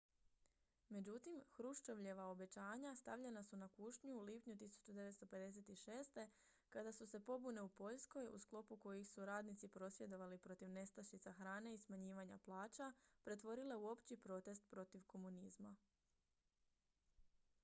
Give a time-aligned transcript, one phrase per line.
[0.89, 6.25] međutim hruščovljeva obećanja stavljena su na kušnju u lipnju 1956.
[6.69, 11.73] kada su se pobune u poljskoj u sklopu kojih su radnici prosvjedovali protiv nestašica hrane
[11.75, 12.91] i smanjivanja plaća
[13.23, 15.75] pretvorile u opći protest protiv komunizma